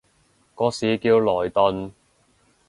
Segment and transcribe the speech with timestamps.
[0.55, 1.91] 個市叫萊頓